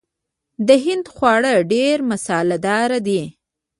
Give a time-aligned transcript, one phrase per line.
[0.67, 3.21] د هند خواړه ډیر مساله دار دي.